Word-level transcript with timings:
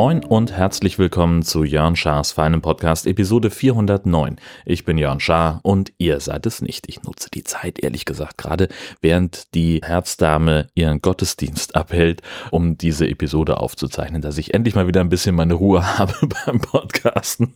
Moin 0.00 0.24
und 0.24 0.50
herzlich 0.52 0.98
willkommen 0.98 1.42
zu 1.42 1.62
Jörn 1.62 1.94
Schars 1.94 2.32
feinem 2.32 2.62
Podcast 2.62 3.06
Episode 3.06 3.50
409. 3.50 4.36
Ich 4.64 4.86
bin 4.86 4.96
Jörn 4.96 5.20
Schaar 5.20 5.60
und 5.62 5.92
ihr 5.98 6.20
seid 6.20 6.46
es 6.46 6.62
nicht. 6.62 6.88
Ich 6.88 7.02
nutze 7.02 7.28
die 7.28 7.44
Zeit, 7.44 7.78
ehrlich 7.78 8.06
gesagt, 8.06 8.38
gerade 8.38 8.68
während 9.02 9.54
die 9.54 9.82
Herzdame 9.84 10.68
ihren 10.74 11.02
Gottesdienst 11.02 11.76
abhält, 11.76 12.22
um 12.50 12.78
diese 12.78 13.06
Episode 13.08 13.58
aufzuzeichnen, 13.58 14.22
dass 14.22 14.38
ich 14.38 14.54
endlich 14.54 14.74
mal 14.74 14.86
wieder 14.86 15.02
ein 15.02 15.10
bisschen 15.10 15.34
meine 15.34 15.52
Ruhe 15.52 15.98
habe 15.98 16.14
beim 16.46 16.60
Podcasten. 16.60 17.52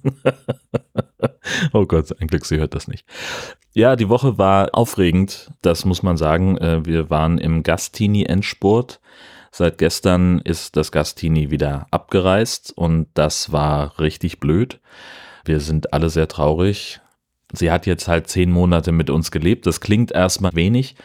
oh 1.80 1.84
Gott, 1.86 2.14
ein 2.20 2.28
Glück, 2.28 2.46
sie 2.46 2.56
hört 2.56 2.74
das 2.74 2.88
nicht. 2.88 3.04
Ja, 3.72 3.96
die 3.96 4.08
Woche 4.08 4.38
war 4.38 4.70
aufregend, 4.72 5.50
das 5.60 5.84
muss 5.84 6.02
man 6.02 6.16
sagen. 6.16 6.56
Äh, 6.58 6.86
wir 6.86 7.10
waren 7.10 7.38
im 7.38 7.62
Gastini-Endspurt 7.62 9.00
Seit 9.56 9.78
gestern 9.78 10.40
ist 10.40 10.76
das 10.76 10.90
Gastini 10.90 11.52
wieder 11.52 11.86
abgereist 11.92 12.76
und 12.76 13.06
das 13.14 13.52
war 13.52 14.00
richtig 14.00 14.40
blöd. 14.40 14.80
Wir 15.44 15.60
sind 15.60 15.92
alle 15.92 16.10
sehr 16.10 16.26
traurig. 16.26 16.98
Sie 17.52 17.70
hat 17.70 17.86
jetzt 17.86 18.08
halt 18.08 18.26
zehn 18.26 18.50
Monate 18.50 18.90
mit 18.90 19.10
uns 19.10 19.30
gelebt. 19.30 19.68
Das 19.68 19.80
klingt 19.80 20.10
erstmal 20.10 20.50
wenig, 20.54 20.96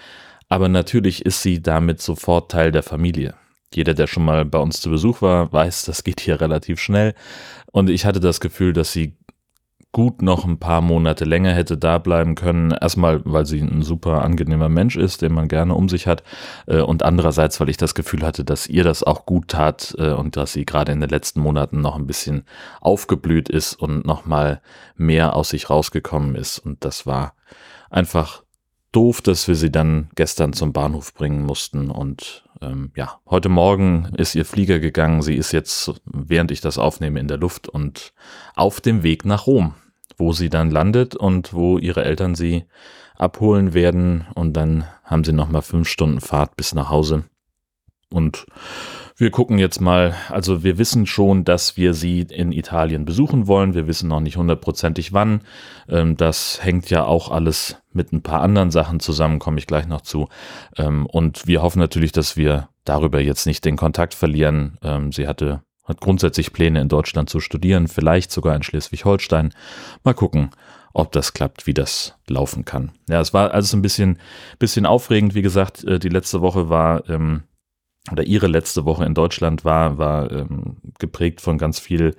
aber 0.47 0.67
natürlich 0.67 1.27
ist 1.27 1.43
sie 1.43 1.61
damit 1.61 2.01
sofort 2.01 2.49
Teil 2.49 2.71
der 2.71 2.81
Familie. 2.81 3.35
Jeder, 3.71 3.93
der 3.93 4.07
schon 4.07 4.25
mal 4.25 4.45
bei 4.45 4.57
uns 4.57 4.81
zu 4.81 4.89
Besuch 4.89 5.21
war, 5.21 5.53
weiß, 5.53 5.85
das 5.85 6.03
geht 6.03 6.19
hier 6.19 6.41
relativ 6.41 6.79
schnell. 6.79 7.13
Und 7.71 7.91
ich 7.91 8.03
hatte 8.03 8.19
das 8.19 8.39
Gefühl, 8.39 8.73
dass 8.73 8.91
sie 8.91 9.15
gut 9.91 10.21
noch 10.21 10.45
ein 10.45 10.59
paar 10.59 10.81
Monate 10.81 11.25
länger 11.25 11.53
hätte 11.53 11.77
da 11.77 11.97
bleiben 11.97 12.35
können. 12.35 12.71
Erstmal, 12.71 13.21
weil 13.25 13.45
sie 13.45 13.59
ein 13.59 13.81
super 13.81 14.21
angenehmer 14.21 14.69
Mensch 14.69 14.95
ist, 14.95 15.21
den 15.21 15.33
man 15.33 15.47
gerne 15.47 15.73
um 15.73 15.89
sich 15.89 16.05
hat. 16.05 16.23
Äh, 16.67 16.81
und 16.81 17.03
andererseits, 17.03 17.59
weil 17.59 17.69
ich 17.69 17.77
das 17.77 17.95
Gefühl 17.95 18.23
hatte, 18.23 18.43
dass 18.43 18.67
ihr 18.67 18.83
das 18.83 19.03
auch 19.03 19.25
gut 19.25 19.47
tat 19.49 19.95
äh, 19.97 20.11
und 20.11 20.37
dass 20.37 20.53
sie 20.53 20.65
gerade 20.65 20.91
in 20.91 20.99
den 20.99 21.09
letzten 21.09 21.39
Monaten 21.39 21.81
noch 21.81 21.95
ein 21.95 22.07
bisschen 22.07 22.43
aufgeblüht 22.81 23.49
ist 23.49 23.73
und 23.73 24.05
nochmal 24.05 24.61
mehr 24.95 25.35
aus 25.35 25.49
sich 25.49 25.69
rausgekommen 25.69 26.35
ist. 26.35 26.59
Und 26.59 26.85
das 26.85 27.07
war 27.07 27.33
einfach 27.89 28.43
doof, 28.91 29.21
dass 29.21 29.47
wir 29.47 29.55
sie 29.55 29.71
dann 29.71 30.09
gestern 30.15 30.53
zum 30.53 30.71
Bahnhof 30.71 31.13
bringen 31.15 31.43
mussten. 31.43 31.89
Und 31.89 32.43
ähm, 32.61 32.91
ja, 32.95 33.19
heute 33.25 33.49
Morgen 33.49 34.11
ist 34.17 34.35
ihr 34.35 34.45
Flieger 34.45 34.79
gegangen. 34.79 35.21
Sie 35.21 35.35
ist 35.35 35.51
jetzt, 35.51 35.93
während 36.05 36.51
ich 36.51 36.61
das 36.61 36.77
aufnehme, 36.77 37.19
in 37.19 37.27
der 37.27 37.37
Luft 37.37 37.67
und 37.67 38.13
auf 38.55 38.81
dem 38.81 39.03
Weg 39.03 39.25
nach 39.25 39.47
Rom, 39.47 39.73
wo 40.17 40.33
sie 40.33 40.49
dann 40.49 40.71
landet 40.71 41.15
und 41.15 41.53
wo 41.53 41.77
ihre 41.77 42.03
Eltern 42.03 42.35
sie 42.35 42.65
abholen 43.15 43.73
werden. 43.73 44.27
Und 44.35 44.53
dann 44.53 44.85
haben 45.03 45.23
sie 45.23 45.33
nochmal 45.33 45.61
fünf 45.61 45.87
Stunden 45.87 46.21
Fahrt 46.21 46.55
bis 46.57 46.73
nach 46.73 46.89
Hause. 46.89 47.25
Und 48.11 48.45
wir 49.19 49.31
gucken 49.31 49.59
jetzt 49.59 49.81
mal, 49.81 50.15
also 50.29 50.63
wir 50.63 50.77
wissen 50.77 51.05
schon, 51.05 51.43
dass 51.43 51.75
wir 51.75 51.93
sie 51.93 52.21
in 52.21 52.53
Italien 52.53 53.03
besuchen 53.03 53.47
wollen. 53.47 53.73
Wir 53.73 53.85
wissen 53.85 54.07
noch 54.07 54.21
nicht 54.21 54.37
hundertprozentig 54.37 55.11
wann. 55.11 55.41
Ähm, 55.89 56.15
das 56.15 56.63
hängt 56.63 56.89
ja 56.89 57.03
auch 57.03 57.29
alles 57.29 57.75
mit 57.91 58.13
ein 58.13 58.21
paar 58.21 58.41
anderen 58.41 58.71
Sachen 58.71 59.01
zusammen, 59.01 59.39
komme 59.39 59.59
ich 59.59 59.67
gleich 59.67 59.87
noch 59.87 60.01
zu. 60.01 60.29
Ähm, 60.77 61.05
und 61.05 61.47
wir 61.47 61.61
hoffen 61.61 61.79
natürlich, 61.79 62.13
dass 62.13 62.37
wir 62.37 62.69
darüber 62.85 63.19
jetzt 63.19 63.45
nicht 63.45 63.65
den 63.65 63.75
Kontakt 63.75 64.13
verlieren. 64.13 64.77
Ähm, 64.81 65.11
sie 65.11 65.27
hatte, 65.27 65.63
hat 65.83 65.99
grundsätzlich 65.99 66.53
Pläne 66.53 66.79
in 66.79 66.87
Deutschland 66.87 67.29
zu 67.29 67.41
studieren, 67.41 67.89
vielleicht 67.89 68.31
sogar 68.31 68.55
in 68.55 68.63
Schleswig-Holstein. 68.63 69.53
Mal 70.03 70.13
gucken 70.13 70.51
ob 70.91 71.11
das 71.11 71.33
klappt, 71.33 71.67
wie 71.67 71.73
das 71.73 72.15
laufen 72.27 72.65
kann. 72.65 72.91
Ja, 73.07 73.21
es 73.21 73.31
war 73.31 73.51
also 73.51 73.77
ein 73.77 73.83
bisschen, 73.83 74.17
bisschen 74.57 74.87
aufregend. 74.87 75.35
Wie 75.35 75.43
gesagt, 75.43 75.83
äh, 75.83 75.99
die 75.99 76.09
letzte 76.09 76.41
Woche 76.41 76.69
war 76.69 77.07
oder 78.11 78.23
ihre 78.23 78.47
letzte 78.47 78.85
Woche 78.85 79.05
in 79.05 79.13
Deutschland 79.13 79.65
war, 79.65 79.97
war 79.97 80.31
ähm, 80.31 80.77
geprägt 80.99 81.41
von 81.41 81.57
ganz 81.57 81.79
viel 81.79 82.15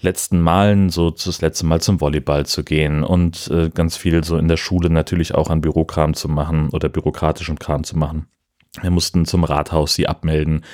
letzten 0.00 0.40
Malen, 0.40 0.90
so 0.90 1.10
das 1.10 1.40
letzte 1.40 1.66
Mal 1.66 1.80
zum 1.80 2.00
Volleyball 2.00 2.46
zu 2.46 2.62
gehen 2.64 3.02
und 3.02 3.48
äh, 3.48 3.68
ganz 3.68 3.96
viel 3.96 4.22
so 4.24 4.36
in 4.36 4.48
der 4.48 4.56
Schule 4.56 4.90
natürlich 4.90 5.34
auch 5.34 5.50
an 5.50 5.60
Bürokram 5.60 6.14
zu 6.14 6.28
machen 6.28 6.70
oder 6.70 6.88
bürokratischen 6.88 7.58
Kram 7.58 7.84
zu 7.84 7.98
machen. 7.98 8.28
Wir 8.80 8.90
mussten 8.90 9.24
zum 9.24 9.44
Rathaus 9.44 9.94
sie 9.94 10.06
abmelden. 10.06 10.64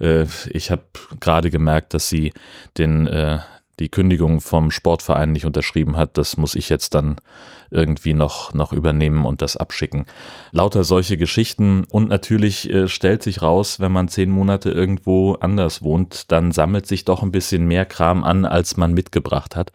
Äh, 0.00 0.26
ich 0.50 0.70
habe 0.70 0.84
gerade 1.20 1.50
gemerkt, 1.50 1.94
dass 1.94 2.08
sie 2.08 2.32
den 2.76 3.06
äh, 3.06 3.38
die 3.82 3.88
Kündigung 3.88 4.40
vom 4.40 4.70
Sportverein 4.70 5.32
nicht 5.32 5.44
unterschrieben 5.44 5.96
hat, 5.96 6.16
das 6.16 6.36
muss 6.36 6.54
ich 6.54 6.68
jetzt 6.68 6.94
dann 6.94 7.16
irgendwie 7.72 8.14
noch, 8.14 8.54
noch 8.54 8.72
übernehmen 8.72 9.24
und 9.24 9.42
das 9.42 9.56
abschicken. 9.56 10.06
Lauter 10.52 10.84
solche 10.84 11.16
Geschichten 11.16 11.84
und 11.90 12.08
natürlich 12.08 12.70
äh, 12.70 12.86
stellt 12.86 13.22
sich 13.22 13.42
raus, 13.42 13.80
wenn 13.80 13.90
man 13.90 14.08
zehn 14.08 14.30
Monate 14.30 14.70
irgendwo 14.70 15.34
anders 15.34 15.82
wohnt, 15.82 16.30
dann 16.30 16.52
sammelt 16.52 16.86
sich 16.86 17.04
doch 17.04 17.22
ein 17.22 17.32
bisschen 17.32 17.66
mehr 17.66 17.84
Kram 17.84 18.24
an, 18.24 18.44
als 18.44 18.76
man 18.76 18.94
mitgebracht 18.94 19.56
hat. 19.56 19.72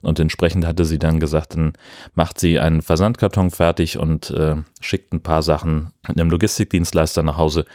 Und 0.00 0.18
entsprechend 0.20 0.64
hatte 0.64 0.84
sie 0.84 0.98
dann 0.98 1.20
gesagt, 1.20 1.54
dann 1.54 1.74
macht 2.14 2.40
sie 2.40 2.58
einen 2.58 2.82
Versandkarton 2.82 3.50
fertig 3.50 3.98
und 3.98 4.30
äh, 4.30 4.56
schickt 4.80 5.12
ein 5.12 5.22
paar 5.22 5.42
Sachen 5.42 5.92
einem 6.02 6.30
Logistikdienstleister 6.30 7.22
nach 7.22 7.36
Hause. 7.36 7.66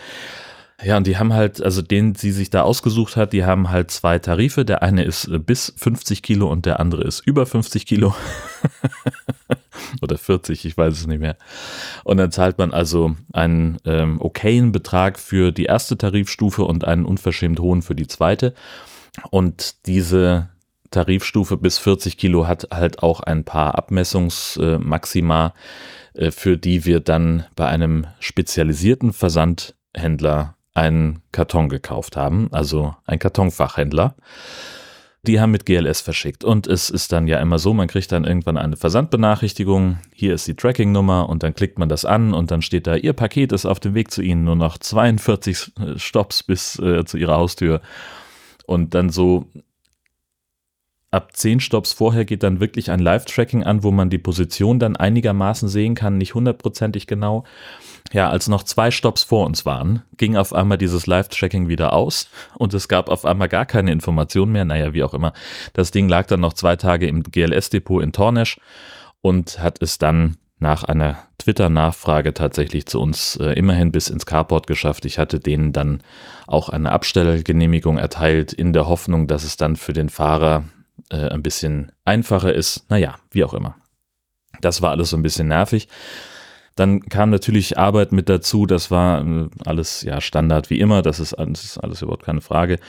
Ja, 0.84 0.98
und 0.98 1.08
die 1.08 1.18
haben 1.18 1.34
halt, 1.34 1.62
also 1.64 1.82
den 1.82 2.16
sie 2.16 2.32
sich 2.32 2.50
da 2.50 2.64
ausgesucht 2.64 3.16
hat, 3.16 3.32
die 3.32 3.46
haben 3.46 3.70
halt 3.70 3.92
zwei 3.92 4.20
Tarife. 4.20 4.66
Der 4.66 4.84
eine 4.84 5.04
ist 5.04 5.28
äh, 5.28 5.40
bis 5.40 5.74
50 5.78 6.22
Kilo 6.22 6.52
und 6.52 6.66
der 6.66 6.80
andere 6.80 7.04
ist 7.04 7.26
über 7.26 7.46
50 7.46 7.86
Kilo. 7.86 8.14
Oder 10.02 10.18
40, 10.18 10.66
ich 10.66 10.78
weiß 10.78 10.94
es 10.94 11.08
nicht 11.08 11.22
mehr. 11.22 11.38
Und 12.04 12.18
dann 12.18 12.32
zahlt 12.32 12.58
man 12.58 12.74
also 12.74 13.16
einen 13.32 13.78
ähm, 13.86 14.20
okayen 14.20 14.72
Betrag 14.74 15.18
für 15.18 15.52
die 15.52 15.66
erste 15.66 15.98
Tarifstufe 15.98 16.64
und 16.64 16.86
einen 16.86 17.06
unverschämt 17.06 17.60
hohen 17.60 17.82
für 17.82 17.96
die 17.96 18.08
zweite. 18.08 18.54
Und 19.32 19.88
diese 19.88 20.50
Tarifstufe 20.92 21.56
bis 21.58 21.78
40 21.78 22.18
Kilo 22.18 22.48
hat 22.48 22.68
halt 22.72 23.02
auch 23.02 23.22
ein 23.22 23.46
paar 23.46 23.76
Abmessungsmaxima, 23.78 25.54
äh, 26.14 26.32
für 26.32 26.58
die 26.58 26.84
wir 26.86 27.00
dann 27.00 27.46
bei 27.56 27.68
einem 27.68 28.08
spezialisierten 28.20 29.14
Versandhändler 29.14 30.55
einen 30.76 31.22
Karton 31.32 31.70
gekauft 31.70 32.16
haben, 32.16 32.50
also 32.52 32.96
ein 33.08 33.18
Kartonfachhändler. 33.18 34.16
Die 35.24 35.40
haben 35.40 35.52
mit 35.52 35.66
GLS 35.66 36.02
verschickt. 36.02 36.44
Und 36.44 36.68
es 36.68 36.92
ist 36.92 37.12
dann 37.12 37.26
ja 37.26 37.40
immer 37.40 37.58
so, 37.58 37.74
man 37.74 37.88
kriegt 37.88 38.12
dann 38.12 38.26
irgendwann 38.26 38.58
eine 38.58 38.78
Versandbenachrichtigung. 38.78 39.98
Hier 40.14 40.36
ist 40.36 40.48
die 40.48 40.56
Tracking-Nummer 40.56 41.28
und 41.30 41.42
dann 41.42 41.56
klickt 41.56 41.80
man 41.80 41.90
das 41.90 42.06
an 42.06 42.36
und 42.36 42.52
dann 42.52 42.62
steht 42.62 42.86
da, 42.86 42.96
Ihr 42.96 43.14
Paket 43.14 43.52
ist 43.52 43.66
auf 43.66 43.80
dem 43.80 43.96
Weg 43.96 44.12
zu 44.12 44.22
Ihnen, 44.22 44.44
nur 44.44 44.56
noch 44.56 44.78
42 44.78 45.72
Stops 45.96 46.44
bis 46.44 46.78
äh, 46.78 47.06
zu 47.06 47.18
Ihrer 47.18 47.38
Haustür. 47.38 47.82
Und 48.68 48.94
dann 48.94 49.10
so 49.10 49.48
ab 51.10 51.36
10 51.36 51.62
Stops 51.62 51.94
vorher 51.94 52.26
geht 52.26 52.44
dann 52.44 52.60
wirklich 52.60 52.92
ein 52.92 53.00
Live-Tracking 53.00 53.64
an, 53.64 53.82
wo 53.84 53.92
man 53.92 54.10
die 54.10 54.18
Position 54.18 54.78
dann 54.78 54.96
einigermaßen 54.96 55.70
sehen 55.70 55.96
kann, 55.96 56.18
nicht 56.18 56.36
hundertprozentig 56.36 57.08
genau. 57.08 57.46
Ja, 58.14 58.30
als 58.30 58.48
noch 58.48 58.64
zwei 58.64 58.92
Stops 58.92 59.24
vor 59.24 59.46
uns 59.46 59.66
waren, 59.66 60.04
ging 60.18 60.38
auf 60.38 60.54
einmal 60.54 60.78
dieses 60.78 61.08
Live-Tracking 61.08 61.68
wieder 61.68 61.94
aus 61.94 62.30
und 62.58 62.74
es 62.74 62.88
gab 62.88 63.10
auf 63.10 63.26
einmal 63.26 63.50
gar 63.50 63.66
keine 63.66 63.92
Information 63.92 64.52
mehr. 64.52 64.64
Naja, 64.64 64.94
wie 64.94 65.04
auch 65.04 65.14
immer. 65.14 65.34
Das 65.74 65.92
Ding 65.92 66.08
lag 66.08 66.28
dann 66.28 66.40
noch 66.40 66.54
zwei 66.54 66.76
Tage 66.76 67.08
im 67.08 67.24
GLS-Depot 67.24 68.04
in 68.04 68.12
Tornesch 68.12 68.60
und 69.22 69.60
hat 69.60 69.82
es 69.82 69.98
dann 69.98 70.38
nach 70.60 70.84
einer 70.84 71.18
Twitter-Nachfrage 71.40 72.34
tatsächlich 72.34 72.86
zu 72.86 73.02
uns 73.02 73.36
äh, 73.38 73.54
immerhin 73.54 73.92
bis 73.92 74.10
ins 74.10 74.26
Carport 74.26 74.68
geschafft. 74.68 75.06
Ich 75.06 75.20
hatte 75.20 75.40
denen 75.40 75.74
dann 75.74 76.02
auch 76.48 76.70
eine 76.70 76.92
Abstellgenehmigung 76.92 77.98
erteilt, 77.98 78.54
in 78.54 78.72
der 78.72 78.88
Hoffnung, 78.88 79.28
dass 79.28 79.44
es 79.44 79.58
dann 79.58 79.76
für 79.76 79.94
den 79.94 80.10
Fahrer 80.10 80.64
äh, 81.10 81.28
ein 81.30 81.44
bisschen 81.44 81.92
einfacher 82.06 82.54
ist. 82.54 82.90
Naja, 82.90 83.16
wie 83.32 83.44
auch 83.44 83.54
immer. 83.54 83.76
Das 84.62 84.82
war 84.82 84.92
alles 84.92 85.10
so 85.10 85.18
ein 85.18 85.24
bisschen 85.24 85.50
nervig. 85.50 85.90
Dann 86.76 87.02
kam 87.02 87.30
natürlich 87.30 87.78
Arbeit 87.78 88.12
mit 88.12 88.28
dazu, 88.28 88.66
das 88.66 88.92
war 88.92 89.26
äh, 89.26 89.50
alles 89.66 90.02
ja 90.02 90.20
Standard 90.20 90.70
wie 90.70 90.80
immer, 90.80 91.02
das 91.02 91.20
ist, 91.20 91.36
das 91.38 91.64
ist 91.64 91.78
alles 91.78 92.02
überhaupt 92.02 92.26
keine 92.26 92.42
Frage. 92.42 92.80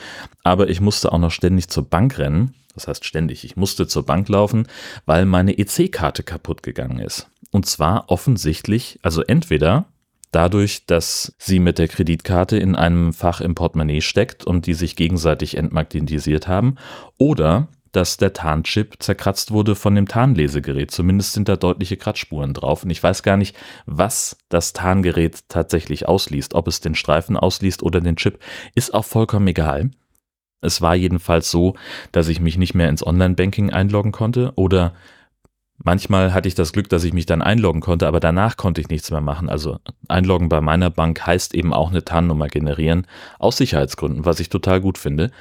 Aber 0.43 0.69
ich 0.69 0.81
musste 0.81 1.11
auch 1.11 1.19
noch 1.19 1.31
ständig 1.31 1.69
zur 1.69 1.83
Bank 1.83 2.17
rennen. 2.17 2.53
Das 2.73 2.87
heißt 2.87 3.05
ständig, 3.05 3.43
ich 3.43 3.55
musste 3.55 3.87
zur 3.87 4.05
Bank 4.05 4.29
laufen, 4.29 4.67
weil 5.05 5.25
meine 5.25 5.57
EC-Karte 5.57 6.21
kaputt 6.21 6.61
gegangen 6.61 6.99
ist. 6.99 7.27
Und 7.49 7.65
zwar 7.65 8.11
offensichtlich, 8.11 8.99
also 9.01 9.23
entweder 9.23 9.85
dadurch, 10.31 10.85
dass 10.85 11.33
sie 11.39 11.59
mit 11.59 11.79
der 11.79 11.87
Kreditkarte 11.87 12.57
in 12.57 12.75
einem 12.75 13.13
Fach 13.13 13.41
im 13.41 13.55
Portemonnaie 13.55 14.01
steckt 14.01 14.45
und 14.45 14.67
die 14.67 14.73
sich 14.73 14.95
gegenseitig 14.95 15.57
entmagnetisiert 15.57 16.47
haben, 16.47 16.75
oder 17.17 17.69
dass 17.91 18.17
der 18.17 18.33
Tarnchip 18.33 18.95
zerkratzt 18.99 19.51
wurde 19.51 19.75
von 19.75 19.95
dem 19.95 20.07
Tarnlesegerät. 20.07 20.91
Zumindest 20.91 21.33
sind 21.33 21.49
da 21.49 21.55
deutliche 21.55 21.97
Kratzspuren 21.97 22.53
drauf. 22.53 22.83
Und 22.83 22.89
ich 22.89 23.01
weiß 23.01 23.23
gar 23.23 23.37
nicht, 23.37 23.55
was 23.85 24.37
das 24.49 24.73
Tarngerät 24.73 25.49
tatsächlich 25.49 26.07
ausliest. 26.07 26.53
Ob 26.53 26.67
es 26.67 26.81
den 26.81 26.95
Streifen 26.95 27.37
ausliest 27.37 27.83
oder 27.83 28.01
den 28.01 28.15
Chip, 28.15 28.39
ist 28.75 28.93
auch 28.93 29.05
vollkommen 29.05 29.47
egal. 29.47 29.91
Es 30.61 30.81
war 30.81 30.95
jedenfalls 30.95 31.51
so, 31.51 31.75
dass 32.11 32.27
ich 32.27 32.39
mich 32.39 32.57
nicht 32.57 32.73
mehr 32.73 32.89
ins 32.89 33.05
Online-Banking 33.05 33.71
einloggen 33.71 34.11
konnte 34.11 34.53
oder 34.55 34.93
manchmal 35.77 36.33
hatte 36.33 36.47
ich 36.47 36.55
das 36.55 36.73
Glück, 36.73 36.89
dass 36.89 37.03
ich 37.03 37.13
mich 37.13 37.25
dann 37.25 37.41
einloggen 37.41 37.81
konnte, 37.81 38.07
aber 38.07 38.19
danach 38.19 38.57
konnte 38.57 38.81
ich 38.81 38.89
nichts 38.89 39.11
mehr 39.11 39.21
machen. 39.21 39.49
Also 39.49 39.79
einloggen 40.07 40.49
bei 40.49 40.61
meiner 40.61 40.89
Bank 40.89 41.25
heißt 41.25 41.53
eben 41.53 41.73
auch 41.73 41.89
eine 41.89 42.03
TAN-Nummer 42.03 42.47
generieren, 42.47 43.05
aus 43.39 43.57
Sicherheitsgründen, 43.57 44.25
was 44.25 44.39
ich 44.39 44.49
total 44.49 44.81
gut 44.81 44.97
finde. 44.97 45.31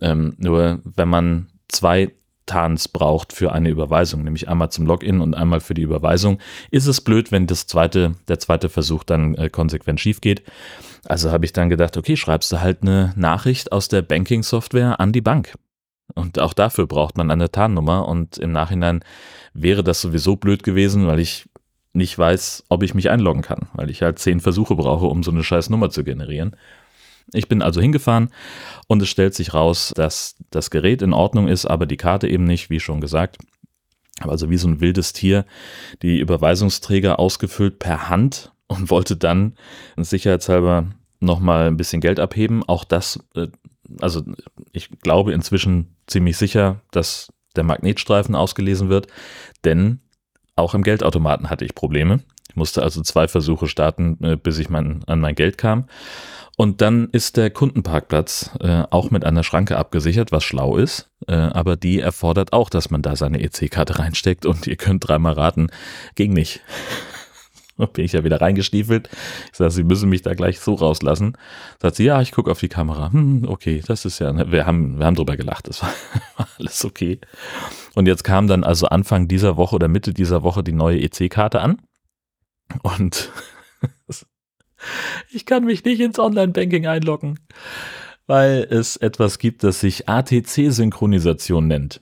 Ähm, 0.00 0.34
nur 0.38 0.80
wenn 0.84 1.08
man 1.08 1.48
zwei 1.72 2.12
TANs 2.46 2.88
braucht 2.88 3.32
für 3.32 3.52
eine 3.52 3.70
Überweisung, 3.70 4.24
nämlich 4.24 4.48
einmal 4.48 4.70
zum 4.70 4.86
Login 4.86 5.20
und 5.20 5.34
einmal 5.34 5.60
für 5.60 5.74
die 5.74 5.82
Überweisung, 5.82 6.38
ist 6.70 6.86
es 6.86 7.00
blöd, 7.00 7.32
wenn 7.32 7.46
das 7.46 7.66
zweite, 7.66 8.14
der 8.28 8.38
zweite 8.38 8.68
Versuch 8.68 9.04
dann 9.04 9.34
äh, 9.36 9.48
konsequent 9.48 10.00
schief 10.00 10.20
geht. 10.20 10.42
Also 11.04 11.30
habe 11.30 11.44
ich 11.44 11.52
dann 11.52 11.68
gedacht, 11.68 11.96
okay, 11.96 12.16
schreibst 12.16 12.52
du 12.52 12.60
halt 12.60 12.82
eine 12.82 13.12
Nachricht 13.16 13.72
aus 13.72 13.88
der 13.88 14.02
Banking-Software 14.02 15.00
an 15.00 15.12
die 15.12 15.20
Bank. 15.20 15.54
Und 16.14 16.38
auch 16.38 16.52
dafür 16.52 16.86
braucht 16.86 17.16
man 17.16 17.30
eine 17.30 17.50
TAN-Nummer 17.50 18.06
und 18.06 18.38
im 18.38 18.52
Nachhinein 18.52 19.04
wäre 19.54 19.82
das 19.82 20.00
sowieso 20.00 20.36
blöd 20.36 20.62
gewesen, 20.62 21.06
weil 21.06 21.20
ich 21.20 21.48
nicht 21.94 22.18
weiß, 22.18 22.64
ob 22.68 22.82
ich 22.82 22.94
mich 22.94 23.10
einloggen 23.10 23.42
kann, 23.42 23.68
weil 23.74 23.90
ich 23.90 24.02
halt 24.02 24.18
zehn 24.18 24.40
Versuche 24.40 24.74
brauche, 24.74 25.06
um 25.06 25.22
so 25.22 25.30
eine 25.30 25.44
scheiß 25.44 25.70
Nummer 25.70 25.90
zu 25.90 26.04
generieren. 26.04 26.56
Ich 27.32 27.48
bin 27.48 27.62
also 27.62 27.80
hingefahren 27.80 28.30
und 28.86 29.02
es 29.02 29.08
stellt 29.08 29.34
sich 29.34 29.54
raus, 29.54 29.92
dass 29.96 30.36
das 30.50 30.70
Gerät 30.70 31.02
in 31.02 31.12
Ordnung 31.12 31.48
ist, 31.48 31.66
aber 31.66 31.86
die 31.86 31.96
Karte 31.96 32.28
eben 32.28 32.44
nicht, 32.44 32.70
wie 32.70 32.80
schon 32.80 33.00
gesagt. 33.00 33.38
Also 34.20 34.50
wie 34.50 34.58
so 34.58 34.68
ein 34.68 34.80
wildes 34.80 35.12
Tier 35.12 35.46
die 36.02 36.18
Überweisungsträger 36.18 37.18
ausgefüllt 37.18 37.78
per 37.78 38.08
Hand 38.08 38.52
und 38.66 38.90
wollte 38.90 39.16
dann 39.16 39.54
sicherheitshalber 39.96 40.86
nochmal 41.20 41.68
ein 41.68 41.76
bisschen 41.76 42.00
Geld 42.00 42.20
abheben. 42.20 42.62
Auch 42.64 42.84
das, 42.84 43.20
äh, 43.34 43.48
also 44.00 44.22
ich 44.72 44.90
glaube 45.00 45.32
inzwischen 45.32 45.96
ziemlich 46.06 46.36
sicher, 46.36 46.80
dass 46.90 47.32
der 47.56 47.64
Magnetstreifen 47.64 48.34
ausgelesen 48.34 48.88
wird, 48.88 49.06
denn 49.64 50.00
auch 50.56 50.74
im 50.74 50.82
Geldautomaten 50.82 51.50
hatte 51.50 51.64
ich 51.64 51.74
Probleme. 51.74 52.20
Ich 52.48 52.56
musste 52.56 52.82
also 52.82 53.02
zwei 53.02 53.28
Versuche 53.28 53.66
starten, 53.68 54.18
äh, 54.22 54.36
bis 54.36 54.58
ich 54.58 54.68
mein, 54.68 55.02
an 55.06 55.20
mein 55.20 55.34
Geld 55.34 55.58
kam. 55.58 55.86
Und 56.56 56.80
dann 56.80 57.08
ist 57.10 57.36
der 57.36 57.50
Kundenparkplatz 57.50 58.50
äh, 58.60 58.84
auch 58.90 59.10
mit 59.10 59.24
einer 59.24 59.42
Schranke 59.42 59.78
abgesichert, 59.78 60.32
was 60.32 60.44
schlau 60.44 60.76
ist. 60.76 61.10
Äh, 61.26 61.34
aber 61.34 61.76
die 61.76 62.00
erfordert 62.00 62.52
auch, 62.52 62.68
dass 62.68 62.90
man 62.90 63.02
da 63.02 63.16
seine 63.16 63.40
EC-Karte 63.40 63.98
reinsteckt 63.98 64.44
und 64.44 64.66
ihr 64.66 64.76
könnt 64.76 65.08
dreimal 65.08 65.32
raten, 65.32 65.68
ging 66.14 66.32
nicht. 66.32 66.60
bin 67.92 68.04
ich 68.04 68.12
ja 68.12 68.22
wieder 68.22 68.40
reingestiefelt. 68.40 69.08
Ich 69.50 69.56
sage, 69.56 69.70
Sie 69.70 69.82
müssen 69.82 70.08
mich 70.08 70.22
da 70.22 70.34
gleich 70.34 70.60
so 70.60 70.74
rauslassen. 70.74 71.36
Sagt 71.80 71.96
sie, 71.96 72.04
ja, 72.04 72.20
ich 72.20 72.32
gucke 72.32 72.50
auf 72.50 72.60
die 72.60 72.68
Kamera. 72.68 73.12
Hm, 73.12 73.44
okay, 73.48 73.82
das 73.86 74.04
ist 74.04 74.18
ja, 74.18 74.32
ne, 74.32 74.52
wir 74.52 74.66
haben, 74.66 74.98
wir 74.98 75.06
haben 75.06 75.16
drüber 75.16 75.36
gelacht, 75.36 75.68
das 75.68 75.82
war, 75.82 75.92
war 76.36 76.48
alles 76.58 76.84
okay. 76.84 77.18
Und 77.94 78.06
jetzt 78.06 78.24
kam 78.24 78.46
dann 78.46 78.62
also 78.62 78.86
Anfang 78.86 79.26
dieser 79.26 79.56
Woche 79.56 79.74
oder 79.74 79.88
Mitte 79.88 80.12
dieser 80.12 80.42
Woche 80.42 80.62
die 80.62 80.72
neue 80.72 81.00
EC-Karte 81.00 81.60
an. 81.60 81.80
Und 82.82 83.30
ich 85.30 85.46
kann 85.46 85.64
mich 85.64 85.84
nicht 85.84 86.00
ins 86.00 86.18
Online-Banking 86.18 86.86
einloggen, 86.86 87.38
weil 88.26 88.66
es 88.70 88.96
etwas 88.96 89.38
gibt, 89.38 89.64
das 89.64 89.80
sich 89.80 90.08
ATC-Synchronisation 90.08 91.66
nennt. 91.66 92.00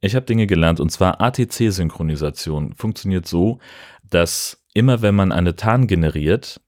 Ich 0.00 0.16
habe 0.16 0.26
Dinge 0.26 0.46
gelernt 0.46 0.80
und 0.80 0.90
zwar 0.90 1.20
ATC-Synchronisation 1.20 2.74
funktioniert 2.74 3.26
so, 3.26 3.58
dass 4.08 4.62
immer 4.74 5.02
wenn 5.02 5.14
man 5.14 5.32
eine 5.32 5.56
TAN 5.56 5.86
generiert, 5.86 6.60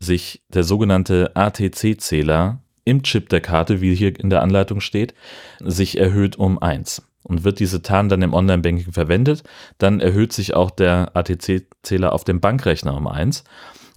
sich 0.00 0.42
der 0.48 0.64
sogenannte 0.64 1.34
ATC-Zähler 1.34 2.62
im 2.84 3.02
Chip 3.02 3.28
der 3.28 3.40
Karte, 3.40 3.80
wie 3.80 3.94
hier 3.94 4.18
in 4.18 4.30
der 4.30 4.42
Anleitung 4.42 4.80
steht, 4.80 5.14
sich 5.60 5.98
erhöht 5.98 6.36
um 6.36 6.60
1. 6.60 7.02
Und 7.22 7.44
wird 7.44 7.60
diese 7.60 7.82
TAN 7.82 8.08
dann 8.08 8.22
im 8.22 8.32
Online-Banking 8.32 8.92
verwendet, 8.92 9.42
dann 9.76 10.00
erhöht 10.00 10.32
sich 10.32 10.54
auch 10.54 10.70
der 10.70 11.14
ATC-Zähler 11.14 12.12
auf 12.12 12.24
dem 12.24 12.40
Bankrechner 12.40 12.96
um 12.96 13.06
1. 13.06 13.44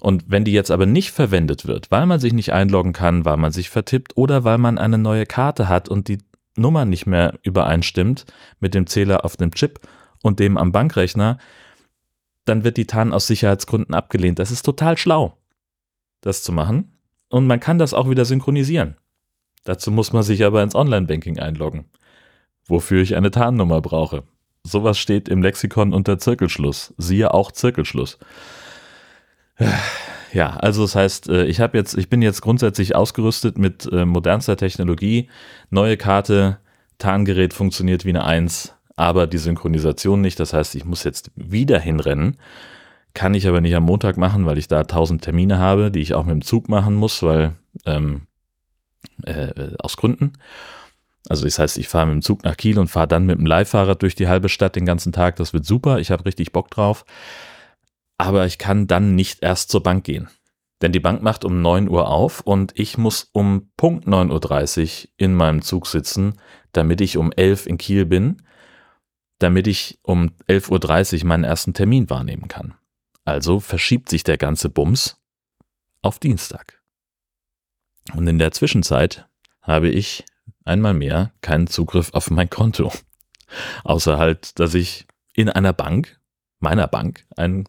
Und 0.01 0.25
wenn 0.27 0.43
die 0.43 0.51
jetzt 0.51 0.71
aber 0.71 0.87
nicht 0.87 1.11
verwendet 1.11 1.67
wird, 1.67 1.91
weil 1.91 2.07
man 2.07 2.19
sich 2.19 2.33
nicht 2.33 2.51
einloggen 2.51 2.91
kann, 2.91 3.23
weil 3.23 3.37
man 3.37 3.51
sich 3.51 3.69
vertippt 3.69 4.17
oder 4.17 4.43
weil 4.43 4.57
man 4.57 4.79
eine 4.79 4.97
neue 4.97 5.27
Karte 5.27 5.69
hat 5.69 5.89
und 5.89 6.07
die 6.07 6.17
Nummer 6.55 6.85
nicht 6.85 7.05
mehr 7.05 7.37
übereinstimmt 7.43 8.25
mit 8.59 8.73
dem 8.73 8.87
Zähler 8.87 9.23
auf 9.23 9.37
dem 9.37 9.51
Chip 9.51 9.79
und 10.23 10.39
dem 10.39 10.57
am 10.57 10.71
Bankrechner, 10.71 11.37
dann 12.45 12.63
wird 12.63 12.77
die 12.77 12.87
TAN 12.87 13.13
aus 13.13 13.27
Sicherheitsgründen 13.27 13.93
abgelehnt. 13.93 14.39
Das 14.39 14.49
ist 14.49 14.63
total 14.63 14.97
schlau, 14.97 15.37
das 16.21 16.41
zu 16.41 16.51
machen. 16.51 16.97
Und 17.29 17.45
man 17.45 17.59
kann 17.59 17.77
das 17.77 17.93
auch 17.93 18.09
wieder 18.09 18.25
synchronisieren. 18.25 18.97
Dazu 19.65 19.91
muss 19.91 20.13
man 20.13 20.23
sich 20.23 20.43
aber 20.43 20.63
ins 20.63 20.73
Online-Banking 20.73 21.37
einloggen, 21.37 21.85
wofür 22.65 23.03
ich 23.03 23.15
eine 23.15 23.29
TAN-Nummer 23.29 23.81
brauche. 23.81 24.23
Sowas 24.63 24.97
steht 24.97 25.29
im 25.29 25.43
Lexikon 25.43 25.93
unter 25.93 26.17
Zirkelschluss. 26.17 26.95
Siehe 26.97 27.35
auch 27.35 27.51
Zirkelschluss. 27.51 28.17
Ja, 30.33 30.55
also 30.57 30.83
das 30.83 30.95
heißt, 30.95 31.29
äh, 31.29 31.45
ich 31.45 31.59
habe 31.59 31.77
jetzt, 31.77 31.97
ich 31.97 32.09
bin 32.09 32.21
jetzt 32.21 32.41
grundsätzlich 32.41 32.95
ausgerüstet 32.95 33.57
mit 33.57 33.91
äh, 33.91 34.05
modernster 34.05 34.55
Technologie. 34.55 35.29
Neue 35.69 35.97
Karte, 35.97 36.57
Tarngerät 36.99 37.53
funktioniert 37.53 38.05
wie 38.05 38.09
eine 38.09 38.23
Eins, 38.23 38.73
aber 38.95 39.27
die 39.27 39.37
Synchronisation 39.37 40.21
nicht. 40.21 40.39
Das 40.39 40.53
heißt, 40.53 40.75
ich 40.75 40.85
muss 40.85 41.03
jetzt 41.03 41.31
wieder 41.35 41.79
hinrennen. 41.79 42.37
Kann 43.13 43.33
ich 43.33 43.45
aber 43.47 43.59
nicht 43.59 43.75
am 43.75 43.83
Montag 43.83 44.15
machen, 44.15 44.45
weil 44.45 44.57
ich 44.57 44.69
da 44.69 44.85
tausend 44.85 45.21
Termine 45.21 45.57
habe, 45.57 45.91
die 45.91 45.99
ich 45.99 46.13
auch 46.13 46.23
mit 46.23 46.33
dem 46.33 46.43
Zug 46.43 46.69
machen 46.69 46.95
muss, 46.95 47.21
weil 47.23 47.55
ähm, 47.85 48.21
äh, 49.23 49.75
aus 49.79 49.97
Gründen. 49.97 50.33
Also 51.27 51.43
das 51.43 51.59
heißt, 51.59 51.77
ich 51.77 51.89
fahre 51.89 52.05
mit 52.05 52.15
dem 52.15 52.21
Zug 52.21 52.45
nach 52.45 52.55
Kiel 52.55 52.79
und 52.79 52.87
fahre 52.87 53.09
dann 53.09 53.25
mit 53.25 53.37
dem 53.37 53.45
Leihfahrrad 53.45 54.01
durch 54.01 54.15
die 54.15 54.29
halbe 54.29 54.47
Stadt 54.47 54.77
den 54.77 54.85
ganzen 54.85 55.11
Tag. 55.11 55.35
Das 55.35 55.51
wird 55.51 55.65
super. 55.65 55.99
Ich 55.99 56.09
habe 56.09 56.25
richtig 56.25 56.53
Bock 56.53 56.71
drauf 56.71 57.03
aber 58.21 58.45
ich 58.45 58.59
kann 58.59 58.85
dann 58.85 59.15
nicht 59.15 59.41
erst 59.41 59.71
zur 59.71 59.81
Bank 59.81 60.03
gehen. 60.03 60.29
Denn 60.81 60.91
die 60.91 60.99
Bank 60.99 61.23
macht 61.23 61.43
um 61.43 61.61
9 61.61 61.89
Uhr 61.89 62.07
auf 62.07 62.41
und 62.41 62.71
ich 62.77 62.97
muss 62.97 63.29
um 63.33 63.71
Punkt 63.77 64.07
9.30 64.07 65.05
Uhr 65.05 65.09
in 65.17 65.33
meinem 65.33 65.63
Zug 65.63 65.87
sitzen, 65.87 66.39
damit 66.71 67.01
ich 67.01 67.17
um 67.17 67.31
11 67.31 67.65
in 67.65 67.77
Kiel 67.79 68.05
bin, 68.05 68.43
damit 69.39 69.65
ich 69.65 69.99
um 70.03 70.33
11.30 70.47 71.21
Uhr 71.21 71.27
meinen 71.27 71.43
ersten 71.43 71.73
Termin 71.73 72.11
wahrnehmen 72.11 72.47
kann. 72.47 72.75
Also 73.25 73.59
verschiebt 73.59 74.09
sich 74.09 74.23
der 74.23 74.37
ganze 74.37 74.69
Bums 74.69 75.17
auf 76.03 76.19
Dienstag. 76.19 76.79
Und 78.13 78.27
in 78.27 78.37
der 78.37 78.51
Zwischenzeit 78.51 79.27
habe 79.63 79.89
ich 79.89 80.25
einmal 80.63 80.93
mehr 80.93 81.31
keinen 81.41 81.65
Zugriff 81.65 82.13
auf 82.13 82.29
mein 82.29 82.51
Konto. 82.51 82.91
Außer 83.83 84.19
halt, 84.19 84.59
dass 84.59 84.75
ich 84.75 85.07
in 85.33 85.49
einer 85.49 85.73
Bank, 85.73 86.19
meiner 86.59 86.87
Bank, 86.87 87.25
einen 87.35 87.67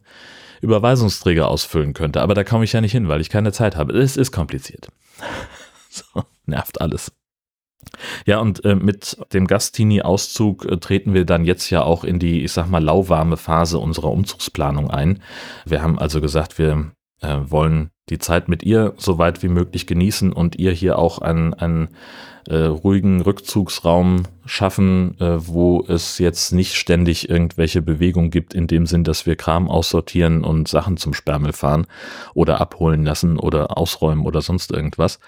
Überweisungsträger 0.62 1.49
ausfüllen 1.49 1.92
könnte. 1.92 2.23
Aber 2.23 2.35
da 2.35 2.45
komme 2.45 2.64
ich 2.64 2.73
ja 2.73 2.81
nicht 2.81 2.92
hin, 2.92 3.09
weil 3.09 3.21
ich 3.21 3.28
keine 3.28 3.52
Zeit 3.52 3.76
habe. 3.76 3.92
Es 3.99 4.16
ist 4.16 4.33
kompliziert. 4.33 4.88
so, 5.90 6.23
nervt 6.47 6.81
alles. 6.81 7.12
Ja, 8.26 8.38
und 8.38 8.64
äh, 8.64 8.76
mit 8.76 9.19
dem 9.33 9.47
Gastini-Auszug 9.47 10.64
äh, 10.64 10.78
treten 10.78 11.14
wir 11.14 11.26
dann 11.26 11.45
jetzt 11.45 11.69
ja 11.71 11.83
auch 11.83 12.04
in 12.04 12.19
die, 12.19 12.45
ich 12.45 12.52
sag 12.52 12.69
mal, 12.69 12.83
lauwarme 12.83 13.37
Phase 13.37 13.78
unserer 13.78 14.11
Umzugsplanung 14.11 14.90
ein. 14.90 15.21
Wir 15.66 15.83
haben 15.83 15.99
also 15.99 16.21
gesagt, 16.21 16.59
wir 16.59 16.92
äh, 17.21 17.38
wollen 17.45 17.90
die 18.12 18.19
Zeit 18.19 18.49
mit 18.49 18.62
ihr 18.62 18.92
so 18.99 19.19
weit 19.19 19.42
wie 19.42 19.49
möglich 19.49 19.87
genießen 19.87 20.33
und 20.33 20.57
ihr 20.57 20.73
hier 20.73 20.99
auch 20.99 21.19
einen, 21.19 21.54
einen 21.54 21.88
äh, 22.49 22.57
ruhigen 22.64 23.23
Rückzugsraum 23.23 24.25
schaffen, 24.45 25.19
äh, 25.19 25.47
wo 25.47 25.85
es 25.88 26.19
jetzt 26.19 26.52
nicht 26.52 26.75
ständig 26.75 27.31
irgendwelche 27.31 27.81
Bewegungen 27.81 28.31
gibt, 28.31 28.52
in 28.52 28.66
dem 28.66 28.87
Sinn, 28.87 29.04
dass 29.04 29.25
wir 29.26 29.37
Kram 29.37 29.71
aussortieren 29.71 30.45
und 30.45 30.69
Sachen 30.69 30.97
zum 30.99 31.14
Sperrmüll 31.14 31.52
fahren 31.52 31.87
oder 32.35 32.61
abholen 32.61 33.04
lassen 33.04 33.38
oder 33.38 33.78
ausräumen 33.78 34.26
oder 34.26 34.42
sonst 34.42 34.73
irgendwas. 34.73 35.19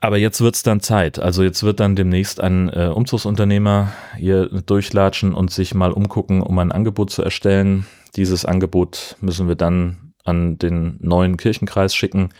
Aber 0.00 0.18
jetzt 0.18 0.40
wird's 0.40 0.64
dann 0.64 0.80
Zeit. 0.80 1.20
Also 1.20 1.44
jetzt 1.44 1.62
wird 1.62 1.78
dann 1.78 1.94
demnächst 1.94 2.40
ein 2.40 2.68
äh, 2.70 2.90
Umzugsunternehmer 2.92 3.92
hier 4.16 4.46
durchlatschen 4.48 5.32
und 5.32 5.52
sich 5.52 5.74
mal 5.74 5.92
umgucken, 5.92 6.42
um 6.42 6.58
ein 6.58 6.72
Angebot 6.72 7.10
zu 7.10 7.22
erstellen. 7.22 7.86
Dieses 8.16 8.44
Angebot 8.44 9.16
müssen 9.20 9.46
wir 9.46 9.54
dann 9.54 10.05
an 10.26 10.58
den 10.58 10.98
neuen 11.00 11.36
Kirchenkreis 11.36 11.94
schicken, 11.94 12.30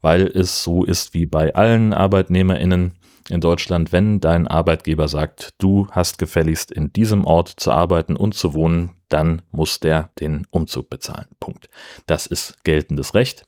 weil 0.00 0.26
es 0.26 0.62
so 0.62 0.84
ist 0.84 1.14
wie 1.14 1.26
bei 1.26 1.54
allen 1.54 1.92
ArbeitnehmerInnen 1.92 2.92
in 3.30 3.40
Deutschland, 3.40 3.92
wenn 3.92 4.20
dein 4.20 4.48
Arbeitgeber 4.48 5.08
sagt, 5.08 5.54
du 5.58 5.86
hast 5.90 6.18
gefälligst 6.18 6.72
in 6.72 6.92
diesem 6.92 7.24
Ort 7.24 7.48
zu 7.56 7.70
arbeiten 7.70 8.16
und 8.16 8.34
zu 8.34 8.54
wohnen, 8.54 8.90
dann 9.08 9.42
muss 9.50 9.80
der 9.80 10.10
den 10.18 10.46
Umzug 10.50 10.90
bezahlen. 10.90 11.28
Punkt. 11.38 11.68
Das 12.06 12.26
ist 12.26 12.64
geltendes 12.64 13.14
Recht. 13.14 13.44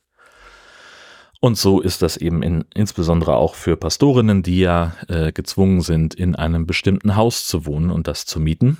Und 1.41 1.57
so 1.57 1.81
ist 1.81 2.01
das 2.01 2.17
eben 2.17 2.41
in, 2.41 2.65
insbesondere 2.73 3.35
auch 3.35 3.55
für 3.55 3.75
Pastorinnen, 3.75 4.41
die 4.41 4.59
ja 4.59 4.95
äh, 5.07 5.31
gezwungen 5.31 5.81
sind, 5.81 6.15
in 6.15 6.35
einem 6.35 6.65
bestimmten 6.65 7.15
Haus 7.15 7.45
zu 7.45 7.65
wohnen 7.65 7.91
und 7.91 8.07
das 8.07 8.25
zu 8.25 8.39
mieten. 8.39 8.77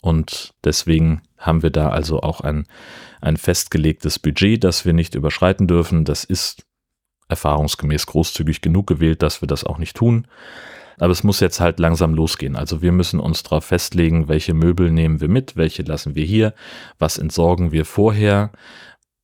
Und 0.00 0.54
deswegen 0.64 1.22
haben 1.38 1.62
wir 1.62 1.70
da 1.70 1.90
also 1.90 2.20
auch 2.20 2.40
ein, 2.40 2.66
ein 3.20 3.36
festgelegtes 3.36 4.18
Budget, 4.18 4.64
das 4.64 4.84
wir 4.84 4.92
nicht 4.92 5.14
überschreiten 5.14 5.66
dürfen. 5.66 6.04
Das 6.04 6.24
ist 6.24 6.66
erfahrungsgemäß 7.28 8.06
großzügig 8.06 8.60
genug 8.60 8.86
gewählt, 8.86 9.22
dass 9.22 9.42
wir 9.42 9.48
das 9.48 9.64
auch 9.64 9.78
nicht 9.78 9.96
tun. 9.96 10.26
Aber 10.98 11.12
es 11.12 11.24
muss 11.24 11.40
jetzt 11.40 11.60
halt 11.60 11.78
langsam 11.78 12.14
losgehen. 12.14 12.56
Also 12.56 12.80
wir 12.80 12.92
müssen 12.92 13.20
uns 13.20 13.42
darauf 13.42 13.66
festlegen, 13.66 14.28
welche 14.28 14.54
Möbel 14.54 14.90
nehmen 14.90 15.20
wir 15.20 15.28
mit, 15.28 15.56
welche 15.56 15.82
lassen 15.82 16.14
wir 16.14 16.24
hier, 16.24 16.54
was 16.98 17.18
entsorgen 17.18 17.70
wir 17.70 17.84
vorher, 17.84 18.52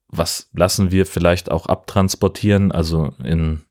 was 0.08 0.50
lassen 0.52 0.90
wir 0.90 1.06
vielleicht 1.06 1.50
auch 1.50 1.66
abtransportieren, 1.66 2.72
also 2.72 3.14
in, 3.24 3.62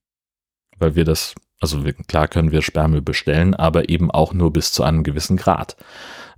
weil 0.78 0.96
wir 0.96 1.06
das, 1.06 1.36
also 1.62 1.86
wir, 1.86 1.94
klar 1.94 2.28
können 2.28 2.52
wir 2.52 2.64
Sperrmüll 2.64 3.02
bestellen, 3.02 3.54
aber 3.54 3.88
eben 3.90 4.10
auch 4.12 4.34
nur 4.34 4.52
bis 4.52 4.74
zu 4.74 4.84
einem 4.84 5.04
gewissen 5.04 5.38
Grad. 5.38 5.78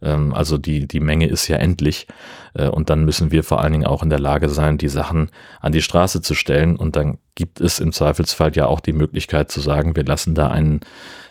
Ähm, 0.02 0.34
also 0.34 0.58
die, 0.58 0.88
die 0.88 1.00
Menge 1.00 1.28
ist 1.28 1.48
ja 1.48 1.58
endlich. 1.58 2.08
Äh, 2.54 2.68
und 2.68 2.90
dann 2.90 3.06
müssen 3.06 3.32
wir 3.32 3.44
vor 3.44 3.62
allen 3.62 3.72
Dingen 3.72 3.88
auch 3.88 4.04
in 4.04 4.10
der 4.10 4.20
Lage 4.20 4.50
sein, 4.50 4.78
die 4.78 4.90
Sachen 4.90 5.32
an 5.62 5.72
die 5.72 5.82
Straße 5.82 6.22
zu 6.22 6.36
stellen. 6.36 6.76
Und 6.76 6.98
dann 6.98 7.18
gibt 7.36 7.62
es 7.62 7.80
im 7.80 7.94
Zweifelsfall 7.94 8.54
ja 8.56 8.68
auch 8.68 8.82
die 8.82 8.94
Möglichkeit 8.94 9.50
zu 9.50 9.62
sagen, 9.62 9.96
wir 9.96 10.04
lassen 10.04 10.36
da 10.36 10.50
einen, 10.50 10.82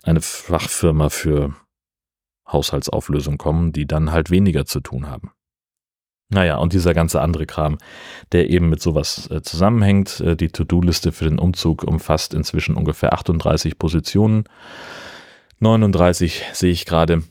eine 0.02 0.22
Fachfirma 0.22 1.10
für 1.10 1.54
Haushaltsauflösung 2.50 3.38
kommen, 3.38 3.72
die 3.72 3.86
dann 3.86 4.10
halt 4.10 4.30
weniger 4.30 4.64
zu 4.64 4.80
tun 4.80 5.08
haben. 5.08 5.32
Naja, 6.32 6.56
und 6.56 6.72
dieser 6.72 6.94
ganze 6.94 7.20
andere 7.20 7.44
Kram, 7.44 7.76
der 8.32 8.48
eben 8.48 8.70
mit 8.70 8.80
sowas 8.80 9.30
äh, 9.30 9.42
zusammenhängt. 9.42 10.20
Äh, 10.20 10.34
die 10.34 10.48
To-Do-Liste 10.48 11.12
für 11.12 11.26
den 11.26 11.38
Umzug 11.38 11.84
umfasst 11.84 12.32
inzwischen 12.32 12.74
ungefähr 12.74 13.12
38 13.12 13.78
Positionen. 13.78 14.44
39 15.58 16.42
sehe 16.54 16.72
ich 16.72 16.86
gerade. 16.86 17.22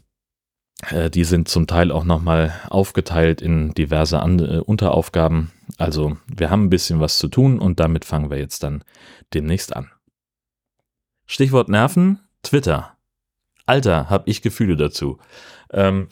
Äh, 0.92 1.10
die 1.10 1.24
sind 1.24 1.48
zum 1.48 1.66
Teil 1.66 1.92
auch 1.92 2.04
nochmal 2.04 2.54
aufgeteilt 2.70 3.42
in 3.42 3.74
diverse 3.74 4.20
andere, 4.20 4.58
äh, 4.58 4.60
Unteraufgaben. 4.60 5.52
Also 5.80 6.18
wir 6.28 6.52
haben 6.52 6.66
ein 6.66 6.70
bisschen 6.70 7.00
was 7.00 7.18
zu 7.18 7.28
tun 7.28 7.58
und 7.58 7.80
damit 7.80 8.06
fangen 8.06 8.30
wir 8.30 8.38
jetzt 8.38 8.62
dann 8.62 8.84
demnächst 9.34 9.76
an. 9.76 9.90
Stichwort 11.26 11.70
Nerven, 11.70 12.20
Twitter. 12.44 12.98
Alter, 13.66 14.12
hab 14.12 14.28
ich 14.28 14.44
Gefühle 14.44 14.76
dazu. 14.76 15.18
Ähm, 15.72 16.08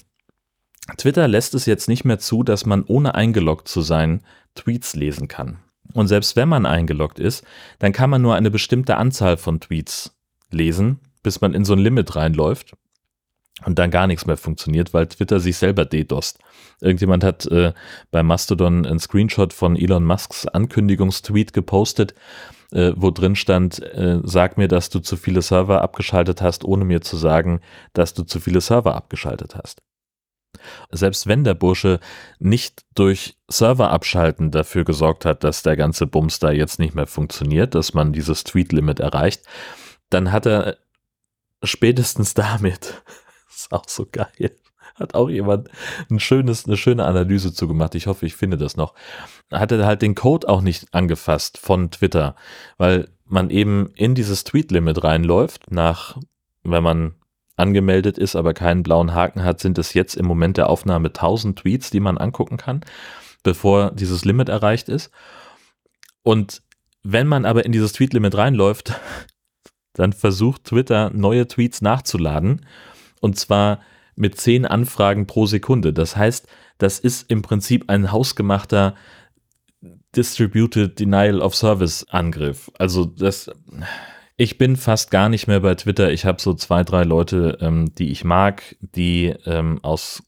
Twitter 0.97 1.27
lässt 1.27 1.53
es 1.53 1.65
jetzt 1.65 1.87
nicht 1.87 2.05
mehr 2.05 2.19
zu, 2.19 2.43
dass 2.43 2.65
man 2.65 2.83
ohne 2.83 3.15
eingeloggt 3.15 3.67
zu 3.67 3.81
sein 3.81 4.21
Tweets 4.55 4.95
lesen 4.95 5.27
kann. 5.27 5.59
Und 5.93 6.07
selbst 6.07 6.35
wenn 6.35 6.49
man 6.49 6.65
eingeloggt 6.65 7.19
ist, 7.19 7.43
dann 7.79 7.93
kann 7.93 8.09
man 8.09 8.21
nur 8.21 8.35
eine 8.35 8.51
bestimmte 8.51 8.97
Anzahl 8.97 9.37
von 9.37 9.59
Tweets 9.59 10.15
lesen, 10.51 10.99
bis 11.23 11.41
man 11.41 11.53
in 11.53 11.65
so 11.65 11.73
ein 11.73 11.79
Limit 11.79 12.15
reinläuft 12.15 12.73
und 13.65 13.79
dann 13.79 13.91
gar 13.91 14.07
nichts 14.07 14.25
mehr 14.25 14.37
funktioniert, 14.37 14.93
weil 14.93 15.07
Twitter 15.07 15.39
sich 15.39 15.57
selber 15.57 15.85
DDoSt. 15.85 16.39
Irgendjemand 16.81 17.23
hat 17.23 17.45
äh, 17.47 17.73
bei 18.11 18.23
Mastodon 18.23 18.85
einen 18.85 18.99
Screenshot 18.99 19.51
von 19.51 19.75
Elon 19.75 20.05
Musks 20.05 20.47
Ankündigungstweet 20.47 21.53
gepostet, 21.53 22.13
äh, 22.71 22.93
wo 22.95 23.11
drin 23.11 23.35
stand, 23.35 23.81
äh, 23.81 24.19
sag 24.23 24.57
mir, 24.57 24.67
dass 24.67 24.89
du 24.89 24.99
zu 24.99 25.17
viele 25.17 25.41
Server 25.41 25.81
abgeschaltet 25.81 26.41
hast, 26.41 26.63
ohne 26.63 26.85
mir 26.85 27.01
zu 27.01 27.17
sagen, 27.17 27.61
dass 27.93 28.13
du 28.13 28.23
zu 28.23 28.39
viele 28.39 28.61
Server 28.61 28.95
abgeschaltet 28.95 29.55
hast. 29.55 29.81
Selbst 30.91 31.27
wenn 31.27 31.43
der 31.43 31.53
Bursche 31.53 31.99
nicht 32.39 32.85
durch 32.95 33.37
Server 33.47 33.91
abschalten 33.91 34.51
dafür 34.51 34.83
gesorgt 34.83 35.25
hat, 35.25 35.43
dass 35.43 35.63
der 35.63 35.75
ganze 35.75 36.07
Bums 36.07 36.39
da 36.39 36.51
jetzt 36.51 36.79
nicht 36.79 36.95
mehr 36.95 37.07
funktioniert, 37.07 37.75
dass 37.75 37.93
man 37.93 38.13
dieses 38.13 38.43
Tweet-Limit 38.43 38.99
erreicht, 38.99 39.43
dann 40.09 40.31
hat 40.31 40.45
er 40.45 40.77
spätestens 41.63 42.33
damit 42.33 43.03
ist 43.59 43.71
auch 43.73 43.87
so 43.87 44.05
geil. 44.11 44.55
Hat 44.95 45.13
auch 45.15 45.29
jemand 45.29 45.69
ein 46.09 46.19
schönes, 46.19 46.65
eine 46.65 46.75
schöne 46.75 47.05
Analyse 47.05 47.53
zugemacht. 47.53 47.95
Ich 47.95 48.07
hoffe, 48.07 48.25
ich 48.25 48.35
finde 48.35 48.57
das 48.57 48.75
noch. 48.75 48.93
Hat 49.51 49.71
er 49.71 49.85
halt 49.85 50.01
den 50.01 50.15
Code 50.15 50.49
auch 50.49 50.61
nicht 50.61 50.93
angefasst 50.93 51.57
von 51.57 51.89
Twitter, 51.89 52.35
weil 52.77 53.07
man 53.25 53.49
eben 53.49 53.91
in 53.95 54.15
dieses 54.15 54.43
Tweet-Limit 54.43 55.03
reinläuft, 55.03 55.71
nach, 55.71 56.17
wenn 56.63 56.83
man 56.83 57.15
angemeldet 57.59 58.17
ist, 58.17 58.35
aber 58.35 58.53
keinen 58.53 58.83
blauen 58.83 59.13
Haken 59.13 59.43
hat, 59.43 59.59
sind 59.59 59.77
es 59.77 59.93
jetzt 59.93 60.15
im 60.15 60.25
Moment 60.25 60.57
der 60.57 60.69
Aufnahme 60.69 61.09
1000 61.09 61.59
Tweets, 61.59 61.89
die 61.89 61.99
man 61.99 62.17
angucken 62.17 62.57
kann, 62.57 62.81
bevor 63.43 63.91
dieses 63.91 64.25
Limit 64.25 64.49
erreicht 64.49 64.89
ist. 64.89 65.11
Und 66.23 66.61
wenn 67.03 67.27
man 67.27 67.45
aber 67.45 67.65
in 67.65 67.71
dieses 67.71 67.93
Tweet-Limit 67.93 68.35
reinläuft, 68.35 68.93
dann 69.93 70.13
versucht 70.13 70.65
Twitter 70.65 71.11
neue 71.13 71.47
Tweets 71.47 71.81
nachzuladen 71.81 72.65
und 73.19 73.37
zwar 73.37 73.79
mit 74.15 74.39
zehn 74.39 74.65
Anfragen 74.65 75.27
pro 75.27 75.45
Sekunde. 75.45 75.93
Das 75.93 76.15
heißt, 76.15 76.47
das 76.77 76.99
ist 76.99 77.29
im 77.29 77.41
Prinzip 77.41 77.89
ein 77.89 78.11
hausgemachter 78.11 78.95
Distributed 80.15 80.99
Denial 80.99 81.41
of 81.41 81.55
Service 81.55 82.05
Angriff. 82.09 82.71
Also 82.77 83.05
das, 83.05 83.51
ich 84.39 84.57
bin 84.57 84.77
fast 84.77 85.11
gar 85.11 85.27
nicht 85.27 85.47
mehr 85.47 85.59
bei 85.59 85.75
Twitter. 85.75 86.13
Ich 86.13 86.23
habe 86.23 86.41
so 86.41 86.53
zwei, 86.53 86.85
drei 86.85 87.03
Leute, 87.03 87.57
ähm, 87.59 87.93
die 87.95 88.09
ich 88.09 88.23
mag, 88.23 88.77
die 88.79 89.35
ähm, 89.45 89.79
aus 89.83 90.23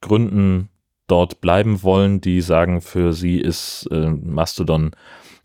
Gründen 0.00 0.70
dort 1.06 1.42
bleiben 1.42 1.82
wollen, 1.82 2.22
die 2.22 2.40
sagen, 2.40 2.80
für 2.80 3.12
sie 3.12 3.38
ist 3.38 3.90
äh, 3.92 4.08
Mastodon 4.08 4.92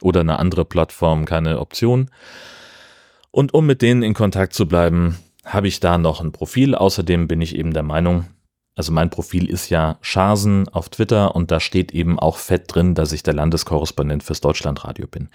oder 0.02 0.22
eine 0.22 0.40
andere 0.40 0.64
Plattform 0.64 1.26
keine 1.26 1.60
Option. 1.60 2.10
Und 3.30 3.54
um 3.54 3.66
mit 3.66 3.82
denen 3.82 4.04
in 4.04 4.14
Kontakt 4.14 4.54
zu 4.54 4.70
bleiben, 4.70 5.18
habe 5.44 5.68
ich 5.68 5.82
da 5.82 5.98
noch 5.98 6.22
ein 6.22 6.32
Profil. 6.32 6.76
Außerdem 6.76 7.28
bin 7.28 7.42
ich 7.42 7.58
eben 7.58 7.74
der 7.74 7.84
Meinung, 7.84 8.26
also 8.76 8.92
mein 8.92 9.10
Profil 9.10 9.50
ist 9.50 9.70
ja 9.70 9.98
Schasen 10.02 10.68
auf 10.70 10.90
Twitter 10.90 11.36
und 11.36 11.52
da 11.52 11.60
steht 11.60 11.92
eben 11.92 12.18
auch 12.20 12.38
fett 12.38 12.74
drin, 12.74 12.96
dass 12.96 13.12
ich 13.12 13.22
der 13.22 13.34
Landeskorrespondent 13.34 14.24
fürs 14.24 14.42
Deutschlandradio 14.42 15.08
bin. 15.08 15.30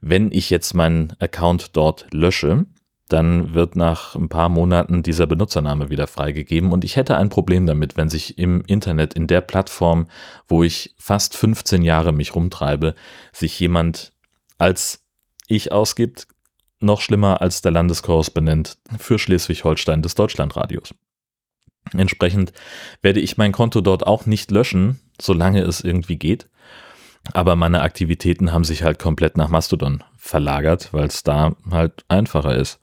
Wenn 0.00 0.32
ich 0.32 0.50
jetzt 0.50 0.74
meinen 0.74 1.12
Account 1.18 1.76
dort 1.76 2.06
lösche, 2.12 2.64
dann 3.08 3.54
wird 3.54 3.76
nach 3.76 4.14
ein 4.14 4.28
paar 4.28 4.48
Monaten 4.48 5.02
dieser 5.02 5.26
Benutzername 5.26 5.90
wieder 5.90 6.06
freigegeben 6.06 6.72
und 6.72 6.84
ich 6.84 6.96
hätte 6.96 7.16
ein 7.16 7.28
Problem 7.28 7.66
damit, 7.66 7.96
wenn 7.96 8.08
sich 8.08 8.38
im 8.38 8.62
Internet, 8.66 9.14
in 9.14 9.26
der 9.26 9.40
Plattform, 9.40 10.06
wo 10.48 10.62
ich 10.62 10.94
fast 10.96 11.36
15 11.36 11.82
Jahre 11.82 12.12
mich 12.12 12.34
rumtreibe, 12.34 12.94
sich 13.32 13.58
jemand 13.58 14.12
als 14.58 15.04
ich 15.48 15.72
ausgibt, 15.72 16.28
noch 16.78 17.00
schlimmer 17.00 17.42
als 17.42 17.60
der 17.62 17.72
Landeskorrespondent 17.72 18.78
für 18.98 19.18
Schleswig-Holstein 19.18 20.02
des 20.02 20.14
Deutschlandradios. 20.14 20.94
Entsprechend 21.96 22.52
werde 23.02 23.20
ich 23.20 23.36
mein 23.36 23.52
Konto 23.52 23.80
dort 23.80 24.06
auch 24.06 24.26
nicht 24.26 24.50
löschen, 24.50 25.00
solange 25.20 25.62
es 25.62 25.80
irgendwie 25.80 26.16
geht. 26.16 26.48
Aber 27.32 27.54
meine 27.54 27.82
Aktivitäten 27.82 28.52
haben 28.52 28.64
sich 28.64 28.82
halt 28.82 28.98
komplett 28.98 29.36
nach 29.36 29.48
Mastodon 29.48 30.02
verlagert, 30.16 30.92
weil 30.92 31.06
es 31.06 31.22
da 31.22 31.54
halt 31.70 32.04
einfacher 32.08 32.56
ist. 32.56 32.80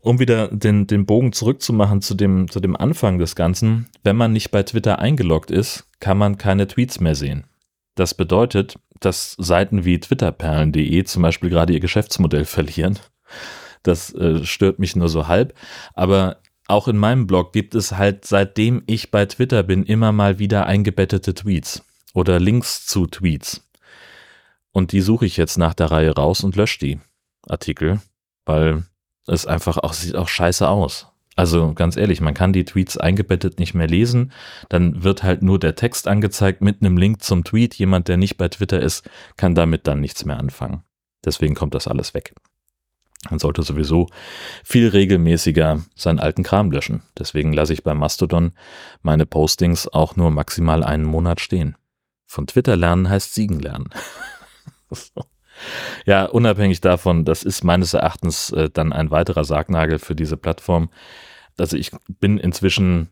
Um 0.00 0.18
wieder 0.18 0.48
den, 0.48 0.88
den 0.88 1.06
Bogen 1.06 1.32
zurückzumachen 1.32 2.02
zu 2.02 2.14
dem, 2.14 2.50
zu 2.50 2.58
dem 2.58 2.76
Anfang 2.76 3.18
des 3.18 3.36
Ganzen, 3.36 3.88
wenn 4.02 4.16
man 4.16 4.32
nicht 4.32 4.50
bei 4.50 4.64
Twitter 4.64 4.98
eingeloggt 4.98 5.52
ist, 5.52 5.88
kann 6.00 6.18
man 6.18 6.38
keine 6.38 6.66
Tweets 6.66 6.98
mehr 6.98 7.14
sehen. 7.14 7.44
Das 7.94 8.14
bedeutet, 8.14 8.78
dass 8.98 9.36
Seiten 9.38 9.84
wie 9.84 10.00
twitterperlen.de 10.00 11.04
zum 11.04 11.22
Beispiel 11.22 11.50
gerade 11.50 11.72
ihr 11.72 11.80
Geschäftsmodell 11.80 12.44
verlieren 12.46 12.98
das 13.82 14.14
äh, 14.14 14.44
stört 14.44 14.78
mich 14.78 14.96
nur 14.96 15.08
so 15.08 15.28
halb. 15.28 15.54
Aber 15.94 16.38
auch 16.68 16.88
in 16.88 16.96
meinem 16.96 17.26
Blog 17.26 17.52
gibt 17.52 17.74
es 17.74 17.92
halt, 17.92 18.24
seitdem 18.24 18.82
ich 18.86 19.10
bei 19.10 19.26
Twitter 19.26 19.62
bin, 19.62 19.84
immer 19.84 20.12
mal 20.12 20.38
wieder 20.38 20.66
eingebettete 20.66 21.34
Tweets 21.34 21.84
oder 22.14 22.40
Links 22.40 22.86
zu 22.86 23.06
Tweets. 23.06 23.68
Und 24.70 24.92
die 24.92 25.00
suche 25.00 25.26
ich 25.26 25.36
jetzt 25.36 25.58
nach 25.58 25.74
der 25.74 25.90
Reihe 25.90 26.14
raus 26.14 26.44
und 26.44 26.56
lösche 26.56 26.78
die 26.78 27.00
Artikel, 27.46 28.00
weil 28.46 28.84
es 29.26 29.46
einfach 29.46 29.78
auch 29.78 29.92
sieht 29.92 30.16
auch 30.16 30.28
scheiße 30.28 30.68
aus. 30.68 31.08
Also 31.34 31.72
ganz 31.72 31.96
ehrlich, 31.96 32.20
man 32.20 32.34
kann 32.34 32.52
die 32.52 32.64
Tweets 32.64 32.98
eingebettet 32.98 33.58
nicht 33.58 33.74
mehr 33.74 33.86
lesen, 33.86 34.32
dann 34.68 35.02
wird 35.02 35.22
halt 35.22 35.42
nur 35.42 35.58
der 35.58 35.74
Text 35.74 36.06
angezeigt 36.06 36.60
mit 36.60 36.80
einem 36.80 36.96
Link 36.96 37.22
zum 37.22 37.44
Tweet. 37.44 37.74
Jemand, 37.74 38.08
der 38.08 38.18
nicht 38.18 38.36
bei 38.36 38.48
Twitter 38.48 38.80
ist, 38.80 39.08
kann 39.36 39.54
damit 39.54 39.86
dann 39.86 40.00
nichts 40.00 40.24
mehr 40.24 40.38
anfangen. 40.38 40.82
Deswegen 41.24 41.54
kommt 41.54 41.74
das 41.74 41.88
alles 41.88 42.12
weg. 42.14 42.34
Man 43.30 43.38
sollte 43.38 43.62
sowieso 43.62 44.08
viel 44.64 44.88
regelmäßiger 44.88 45.82
seinen 45.94 46.18
alten 46.18 46.42
Kram 46.42 46.70
löschen. 46.70 47.02
Deswegen 47.18 47.52
lasse 47.52 47.72
ich 47.72 47.84
bei 47.84 47.94
Mastodon 47.94 48.52
meine 49.02 49.26
Postings 49.26 49.86
auch 49.86 50.16
nur 50.16 50.30
maximal 50.30 50.82
einen 50.82 51.04
Monat 51.04 51.40
stehen. 51.40 51.76
Von 52.26 52.46
Twitter 52.46 52.76
lernen 52.76 53.08
heißt 53.08 53.34
Siegen 53.34 53.60
lernen. 53.60 53.90
ja, 56.04 56.24
unabhängig 56.24 56.80
davon, 56.80 57.24
das 57.24 57.44
ist 57.44 57.62
meines 57.62 57.94
Erachtens 57.94 58.50
äh, 58.50 58.70
dann 58.70 58.92
ein 58.92 59.10
weiterer 59.10 59.44
Sargnagel 59.44 59.98
für 59.98 60.16
diese 60.16 60.36
Plattform. 60.36 60.90
Also 61.58 61.76
ich 61.76 61.92
bin 62.08 62.38
inzwischen 62.38 63.10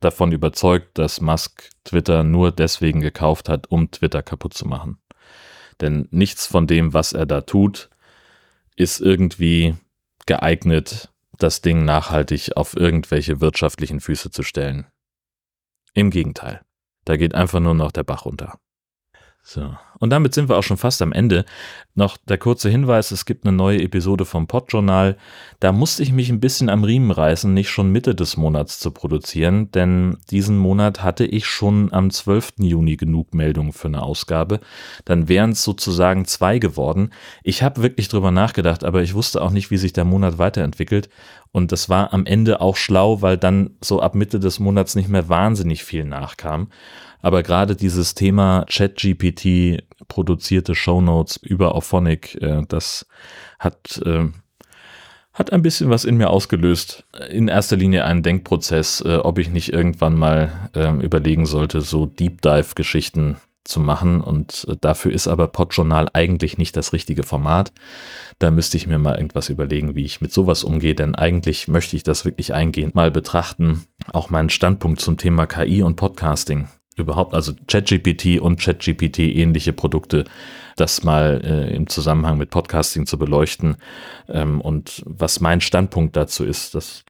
davon 0.00 0.32
überzeugt, 0.32 0.98
dass 0.98 1.20
Musk 1.20 1.70
Twitter 1.84 2.22
nur 2.22 2.52
deswegen 2.52 3.00
gekauft 3.00 3.48
hat, 3.48 3.66
um 3.70 3.90
Twitter 3.90 4.22
kaputt 4.22 4.54
zu 4.54 4.66
machen. 4.66 4.98
Denn 5.80 6.08
nichts 6.10 6.46
von 6.46 6.66
dem, 6.66 6.94
was 6.94 7.12
er 7.12 7.26
da 7.26 7.42
tut, 7.42 7.90
ist 8.76 9.00
irgendwie 9.00 9.74
geeignet, 10.26 11.12
das 11.38 11.60
Ding 11.60 11.84
nachhaltig 11.84 12.56
auf 12.56 12.76
irgendwelche 12.76 13.40
wirtschaftlichen 13.40 14.00
Füße 14.00 14.30
zu 14.30 14.42
stellen. 14.42 14.86
Im 15.94 16.10
Gegenteil, 16.10 16.62
da 17.04 17.16
geht 17.16 17.34
einfach 17.34 17.60
nur 17.60 17.74
noch 17.74 17.92
der 17.92 18.04
Bach 18.04 18.24
runter. 18.24 18.58
So. 19.48 19.76
Und 20.00 20.10
damit 20.10 20.34
sind 20.34 20.48
wir 20.48 20.56
auch 20.56 20.64
schon 20.64 20.76
fast 20.76 21.00
am 21.02 21.12
Ende. 21.12 21.44
Noch 21.94 22.16
der 22.16 22.36
kurze 22.36 22.68
Hinweis, 22.68 23.12
es 23.12 23.24
gibt 23.24 23.46
eine 23.46 23.56
neue 23.56 23.80
Episode 23.80 24.24
vom 24.24 24.48
Podjournal. 24.48 25.16
Da 25.60 25.70
musste 25.70 26.02
ich 26.02 26.10
mich 26.10 26.30
ein 26.30 26.40
bisschen 26.40 26.68
am 26.68 26.82
Riemen 26.82 27.12
reißen, 27.12 27.54
nicht 27.54 27.70
schon 27.70 27.92
Mitte 27.92 28.16
des 28.16 28.36
Monats 28.36 28.80
zu 28.80 28.90
produzieren, 28.90 29.70
denn 29.70 30.18
diesen 30.32 30.58
Monat 30.58 31.04
hatte 31.04 31.24
ich 31.24 31.46
schon 31.46 31.92
am 31.92 32.10
12. 32.10 32.54
Juni 32.58 32.96
genug 32.96 33.34
Meldungen 33.34 33.72
für 33.72 33.86
eine 33.86 34.02
Ausgabe. 34.02 34.58
Dann 35.04 35.28
wären 35.28 35.50
es 35.50 35.62
sozusagen 35.62 36.24
zwei 36.24 36.58
geworden. 36.58 37.10
Ich 37.44 37.62
habe 37.62 37.82
wirklich 37.82 38.08
drüber 38.08 38.32
nachgedacht, 38.32 38.82
aber 38.82 39.02
ich 39.02 39.14
wusste 39.14 39.40
auch 39.40 39.52
nicht, 39.52 39.70
wie 39.70 39.78
sich 39.78 39.92
der 39.92 40.04
Monat 40.04 40.38
weiterentwickelt. 40.38 41.08
Und 41.56 41.72
das 41.72 41.88
war 41.88 42.12
am 42.12 42.26
Ende 42.26 42.60
auch 42.60 42.76
schlau, 42.76 43.22
weil 43.22 43.38
dann 43.38 43.70
so 43.80 44.02
ab 44.02 44.14
Mitte 44.14 44.38
des 44.38 44.58
Monats 44.58 44.94
nicht 44.94 45.08
mehr 45.08 45.30
wahnsinnig 45.30 45.84
viel 45.84 46.04
nachkam. 46.04 46.68
Aber 47.22 47.42
gerade 47.42 47.74
dieses 47.76 48.14
Thema 48.14 48.66
ChatGPT, 48.68 49.82
produzierte 50.06 50.74
Shownotes 50.74 51.38
über 51.38 51.74
Auphonic, 51.74 52.34
äh, 52.42 52.60
das 52.68 53.06
hat, 53.58 54.02
äh, 54.04 54.26
hat 55.32 55.50
ein 55.50 55.62
bisschen 55.62 55.88
was 55.88 56.04
in 56.04 56.18
mir 56.18 56.28
ausgelöst. 56.28 57.06
In 57.30 57.48
erster 57.48 57.76
Linie 57.78 58.04
einen 58.04 58.22
Denkprozess, 58.22 59.00
äh, 59.00 59.16
ob 59.16 59.38
ich 59.38 59.48
nicht 59.48 59.72
irgendwann 59.72 60.14
mal 60.14 60.70
äh, 60.74 60.90
überlegen 61.02 61.46
sollte, 61.46 61.80
so 61.80 62.04
Deep 62.04 62.42
Dive-Geschichten 62.42 63.38
zu 63.68 63.80
machen. 63.80 64.20
Und 64.20 64.66
äh, 64.68 64.76
dafür 64.80 65.12
ist 65.12 65.28
aber 65.28 65.48
Podjournal 65.48 66.08
eigentlich 66.12 66.58
nicht 66.58 66.76
das 66.76 66.92
richtige 66.92 67.22
Format. 67.22 67.72
Da 68.38 68.50
müsste 68.50 68.76
ich 68.76 68.86
mir 68.86 68.98
mal 68.98 69.16
irgendwas 69.16 69.48
überlegen, 69.48 69.94
wie 69.94 70.04
ich 70.04 70.20
mit 70.20 70.32
sowas 70.32 70.64
umgehe, 70.64 70.94
denn 70.94 71.14
eigentlich 71.14 71.68
möchte 71.68 71.96
ich 71.96 72.02
das 72.02 72.24
wirklich 72.24 72.54
eingehend 72.54 72.94
mal 72.94 73.10
betrachten. 73.10 73.84
Auch 74.12 74.30
meinen 74.30 74.50
Standpunkt 74.50 75.00
zum 75.00 75.16
Thema 75.16 75.46
KI 75.46 75.82
und 75.82 75.96
Podcasting 75.96 76.68
überhaupt, 76.96 77.34
also 77.34 77.52
ChatGPT 77.66 78.40
und 78.40 78.58
ChatGPT 78.58 79.18
ähnliche 79.18 79.72
Produkte, 79.72 80.24
das 80.76 81.04
mal 81.04 81.40
äh, 81.44 81.74
im 81.74 81.88
Zusammenhang 81.88 82.38
mit 82.38 82.50
Podcasting 82.50 83.06
zu 83.06 83.18
beleuchten. 83.18 83.76
Ähm, 84.28 84.60
und 84.60 85.02
was 85.06 85.40
mein 85.40 85.60
Standpunkt 85.60 86.16
dazu 86.16 86.44
ist, 86.44 86.74
das 86.74 87.04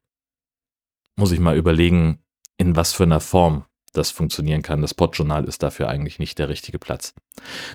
muss 1.15 1.31
ich 1.31 1.39
mal 1.39 1.57
überlegen, 1.57 2.19
in 2.57 2.75
was 2.75 2.93
für 2.93 3.03
einer 3.03 3.19
Form 3.19 3.65
das 3.97 4.11
funktionieren 4.11 4.61
kann. 4.61 4.81
Das 4.81 4.93
Podjournal 4.93 5.45
ist 5.45 5.63
dafür 5.63 5.89
eigentlich 5.89 6.19
nicht 6.19 6.39
der 6.39 6.49
richtige 6.49 6.79
Platz. 6.79 7.13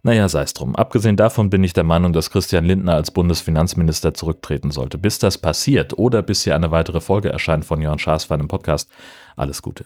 Naja, 0.02 0.28
sei 0.28 0.42
es 0.42 0.54
drum. 0.54 0.74
Abgesehen 0.74 1.16
davon 1.16 1.50
bin 1.50 1.62
ich 1.62 1.72
der 1.72 1.84
Meinung, 1.84 2.12
dass 2.12 2.30
Christian 2.30 2.64
Lindner 2.64 2.94
als 2.94 3.10
Bundesfinanzminister 3.10 4.14
zurücktreten 4.14 4.70
sollte. 4.70 4.98
Bis 4.98 5.18
das 5.18 5.38
passiert 5.38 5.98
oder 5.98 6.22
bis 6.22 6.44
hier 6.44 6.56
eine 6.56 6.70
weitere 6.70 7.00
Folge 7.00 7.28
erscheint 7.30 7.64
von 7.64 7.82
Jörn 7.82 7.98
Schaas 7.98 8.24
für 8.24 8.34
einen 8.34 8.48
Podcast, 8.48 8.90
alles 9.36 9.62
Gute. 9.62 9.84